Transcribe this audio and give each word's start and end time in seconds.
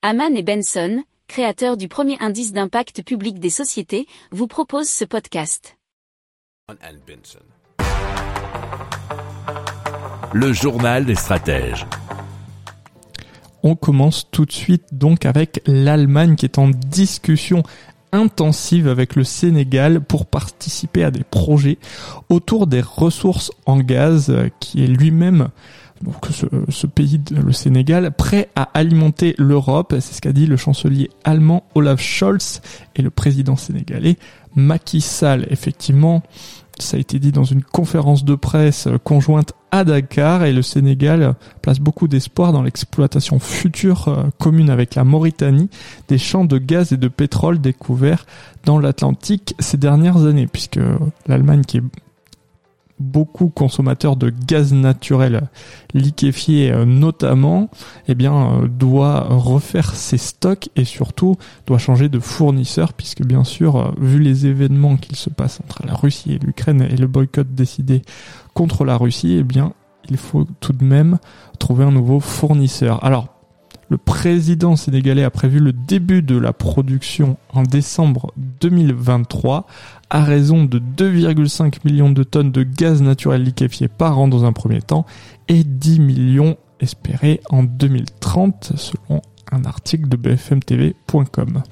Haman 0.00 0.36
et 0.36 0.44
Benson, 0.44 1.02
créateurs 1.26 1.76
du 1.76 1.88
premier 1.88 2.16
indice 2.20 2.52
d'impact 2.52 3.02
public 3.02 3.40
des 3.40 3.50
sociétés, 3.50 4.06
vous 4.30 4.46
proposent 4.46 4.88
ce 4.88 5.04
podcast. 5.04 5.76
Le 10.32 10.52
journal 10.52 11.04
des 11.04 11.16
stratèges. 11.16 11.84
On 13.64 13.74
commence 13.74 14.30
tout 14.30 14.46
de 14.46 14.52
suite 14.52 14.84
donc 14.92 15.26
avec 15.26 15.62
l'Allemagne 15.66 16.36
qui 16.36 16.44
est 16.44 16.58
en 16.58 16.68
discussion 16.68 17.64
intensive 18.12 18.88
avec 18.88 19.16
le 19.16 19.24
Sénégal 19.24 20.00
pour 20.00 20.26
participer 20.26 21.04
à 21.04 21.10
des 21.10 21.24
projets 21.24 21.78
autour 22.28 22.66
des 22.66 22.80
ressources 22.80 23.50
en 23.66 23.78
gaz 23.78 24.30
euh, 24.30 24.48
qui 24.60 24.84
est 24.84 24.88
lui-même 24.88 25.48
donc 26.02 26.26
ce, 26.30 26.86
pays, 26.86 27.20
le 27.30 27.52
Sénégal, 27.52 28.12
prêt 28.12 28.48
à 28.54 28.68
alimenter 28.74 29.34
l'Europe. 29.38 29.94
C'est 30.00 30.14
ce 30.14 30.20
qu'a 30.20 30.32
dit 30.32 30.46
le 30.46 30.56
chancelier 30.56 31.10
allemand 31.24 31.64
Olaf 31.74 32.00
Scholz 32.00 32.60
et 32.96 33.02
le 33.02 33.10
président 33.10 33.56
sénégalais 33.56 34.16
Macky 34.54 35.00
Sall. 35.00 35.46
Effectivement, 35.50 36.22
ça 36.78 36.96
a 36.96 37.00
été 37.00 37.18
dit 37.18 37.32
dans 37.32 37.44
une 37.44 37.62
conférence 37.62 38.24
de 38.24 38.34
presse 38.36 38.88
conjointe 39.02 39.52
à 39.70 39.84
Dakar 39.84 40.44
et 40.44 40.52
le 40.52 40.62
Sénégal 40.62 41.34
place 41.62 41.80
beaucoup 41.80 42.08
d'espoir 42.08 42.52
dans 42.52 42.62
l'exploitation 42.62 43.38
future 43.38 44.08
euh, 44.08 44.24
commune 44.38 44.70
avec 44.70 44.94
la 44.94 45.04
Mauritanie. 45.04 45.70
Des 46.08 46.18
champs 46.18 46.44
de 46.44 46.58
gaz 46.58 46.92
et 46.92 46.96
de 46.96 47.08
pétrole 47.08 47.60
découverts 47.60 48.26
dans 48.64 48.78
l'Atlantique 48.78 49.54
ces 49.58 49.76
dernières 49.76 50.24
années 50.24 50.46
puisque 50.46 50.80
l'Allemagne 51.26 51.62
qui 51.64 51.78
est 51.78 51.82
beaucoup 53.00 53.48
consommateurs 53.48 54.16
de 54.16 54.30
gaz 54.30 54.72
naturel 54.72 55.48
liquéfié 55.94 56.72
euh, 56.72 56.84
notamment, 56.84 57.70
eh 58.08 58.14
bien, 58.14 58.34
euh, 58.34 58.68
doit 58.68 59.26
refaire 59.30 59.94
ses 59.94 60.18
stocks 60.18 60.68
et 60.76 60.84
surtout 60.84 61.36
doit 61.66 61.78
changer 61.78 62.08
de 62.08 62.18
fournisseur 62.18 62.92
puisque 62.92 63.22
bien 63.22 63.44
sûr, 63.44 63.76
euh, 63.76 63.90
vu 63.98 64.18
les 64.18 64.46
événements 64.46 64.96
qu'il 64.96 65.16
se 65.16 65.30
passe 65.30 65.60
entre 65.64 65.86
la 65.86 65.94
Russie 65.94 66.32
et 66.32 66.38
l'Ukraine 66.38 66.82
et 66.82 66.96
le 66.96 67.06
boycott 67.06 67.48
décidé 67.54 68.02
contre 68.54 68.84
la 68.84 68.96
Russie, 68.96 69.36
eh 69.38 69.44
bien, 69.44 69.72
il 70.10 70.16
faut 70.16 70.46
tout 70.60 70.72
de 70.72 70.84
même 70.84 71.18
trouver 71.58 71.84
un 71.84 71.92
nouveau 71.92 72.20
fournisseur. 72.20 73.04
Alors, 73.04 73.28
le 73.90 73.96
président 73.96 74.76
sénégalais 74.76 75.24
a 75.24 75.30
prévu 75.30 75.60
le 75.60 75.72
début 75.72 76.22
de 76.22 76.36
la 76.36 76.52
production 76.52 77.38
en 77.52 77.62
décembre 77.62 78.32
2023 78.60 79.66
à 80.10 80.24
raison 80.24 80.64
de 80.64 80.78
2,5 80.78 81.78
millions 81.84 82.10
de 82.10 82.22
tonnes 82.22 82.52
de 82.52 82.62
gaz 82.62 83.02
naturel 83.02 83.42
liquéfié 83.42 83.88
par 83.88 84.18
an 84.18 84.28
dans 84.28 84.44
un 84.44 84.52
premier 84.52 84.82
temps 84.82 85.06
et 85.48 85.64
10 85.64 86.00
millions 86.00 86.56
espérés 86.80 87.40
en 87.50 87.62
2030 87.62 88.72
selon 88.76 89.22
un 89.50 89.64
article 89.64 90.08
de 90.08 90.16
bfmtv.com. 90.16 91.62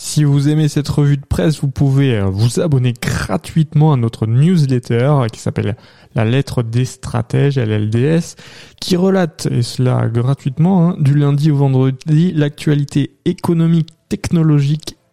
Si 0.00 0.22
vous 0.22 0.48
aimez 0.48 0.68
cette 0.68 0.88
revue 0.88 1.16
de 1.16 1.26
presse, 1.26 1.60
vous 1.60 1.70
pouvez 1.70 2.16
euh, 2.16 2.26
vous 2.26 2.60
abonner 2.60 2.92
gratuitement 2.92 3.92
à 3.92 3.96
notre 3.96 4.28
newsletter 4.28 5.24
qui 5.32 5.40
s'appelle 5.40 5.76
La 6.14 6.24
lettre 6.24 6.62
des 6.62 6.84
stratèges, 6.84 7.58
LLDS, 7.58 8.36
qui 8.80 8.94
relate, 8.94 9.48
et 9.50 9.62
cela 9.62 10.06
gratuitement, 10.06 10.90
hein, 10.90 10.96
du 11.00 11.14
lundi 11.14 11.50
au 11.50 11.56
vendredi, 11.56 12.32
l'actualité 12.32 13.16
économique, 13.24 13.88
technologique, 14.08 14.97